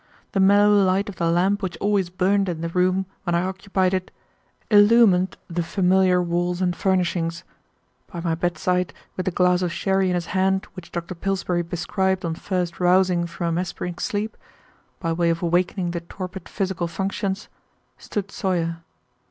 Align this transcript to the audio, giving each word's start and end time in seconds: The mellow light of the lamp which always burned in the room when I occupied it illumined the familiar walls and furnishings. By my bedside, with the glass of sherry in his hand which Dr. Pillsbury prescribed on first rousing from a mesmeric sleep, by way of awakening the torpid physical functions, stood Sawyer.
The 0.31 0.39
mellow 0.39 0.83
light 0.83 1.09
of 1.09 1.17
the 1.17 1.29
lamp 1.29 1.61
which 1.61 1.77
always 1.77 2.09
burned 2.09 2.49
in 2.49 2.61
the 2.61 2.69
room 2.69 3.05
when 3.23 3.35
I 3.35 3.43
occupied 3.43 3.93
it 3.93 4.09
illumined 4.71 5.37
the 5.47 5.61
familiar 5.61 6.19
walls 6.23 6.59
and 6.59 6.75
furnishings. 6.75 7.43
By 8.11 8.19
my 8.21 8.33
bedside, 8.33 8.93
with 9.15 9.27
the 9.27 9.31
glass 9.31 9.61
of 9.61 9.71
sherry 9.71 10.09
in 10.09 10.15
his 10.15 10.25
hand 10.33 10.65
which 10.73 10.91
Dr. 10.91 11.13
Pillsbury 11.13 11.61
prescribed 11.61 12.25
on 12.25 12.33
first 12.33 12.79
rousing 12.79 13.27
from 13.27 13.47
a 13.49 13.51
mesmeric 13.51 13.99
sleep, 13.99 14.35
by 14.99 15.13
way 15.13 15.29
of 15.29 15.43
awakening 15.43 15.91
the 15.91 16.01
torpid 16.01 16.49
physical 16.49 16.87
functions, 16.87 17.47
stood 17.99 18.31
Sawyer. 18.31 18.77